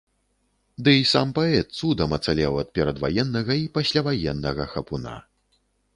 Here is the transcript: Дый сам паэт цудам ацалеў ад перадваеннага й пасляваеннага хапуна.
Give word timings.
Дый 0.85 0.99
сам 1.11 1.33
паэт 1.39 1.67
цудам 1.81 2.17
ацалеў 2.17 2.53
ад 2.63 2.69
перадваеннага 2.79 3.53
й 3.61 3.71
пасляваеннага 3.79 4.63
хапуна. 4.73 5.15